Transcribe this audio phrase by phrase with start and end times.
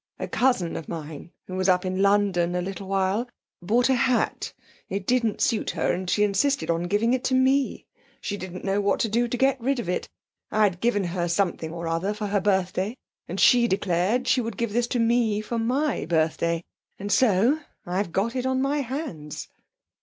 [0.17, 3.29] A cousin of mine who was up in London a little while
[3.61, 4.51] bought a hat
[4.89, 7.85] it didn't suit her, and she insisted on giving it to me!
[8.19, 10.09] She didn't know what to do to get rid of it!
[10.49, 14.73] I'd given her something or other, for her birthday, and she declared she would give
[14.73, 16.63] this to me for my birthday,
[16.97, 19.49] and so I've got it on my hands.'